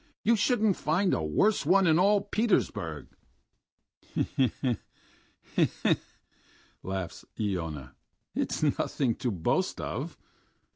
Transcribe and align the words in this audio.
You 0.23 0.35
wouldn't 0.49 0.77
find 0.77 1.13
a 1.13 1.21
worse 1.21 1.63
one 1.63 1.85
in 1.85 1.99
all 1.99 2.21
Petersburg...." 2.21 3.09
"He 4.01 4.23
he!... 4.35 4.51
he 5.55 5.65
he!..." 5.65 5.97
laughs 6.81 7.23
Iona. 7.39 7.93
"It's 8.33 8.63
nothing 8.63 9.13
to 9.17 9.29
boast 9.29 9.79
of!" 9.79 10.17